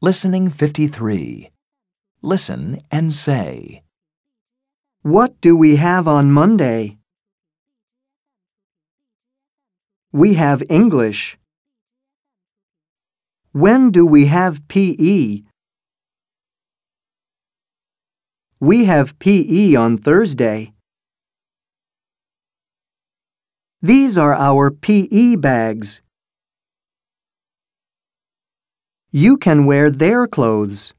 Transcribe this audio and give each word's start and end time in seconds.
Listening 0.00 0.50
53. 0.50 1.50
Listen 2.20 2.80
and 2.90 3.12
say. 3.12 3.82
What 5.02 5.40
do 5.40 5.56
we 5.56 5.76
have 5.76 6.08
on 6.08 6.32
Monday? 6.32 6.98
We 10.12 10.34
have 10.34 10.62
English. 10.68 11.38
When 13.52 13.90
do 13.92 14.04
we 14.04 14.26
have 14.26 14.66
PE? 14.68 15.42
We 18.60 18.84
have 18.84 19.18
PE 19.18 19.74
on 19.76 19.96
Thursday. 19.96 20.72
These 23.80 24.18
are 24.18 24.34
our 24.34 24.70
PE 24.70 25.36
bags. 25.36 26.02
You 29.16 29.36
can 29.36 29.64
wear 29.64 29.92
their 29.92 30.26
clothes. 30.26 30.92